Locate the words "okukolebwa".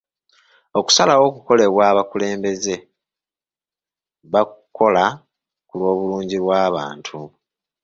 1.29-1.83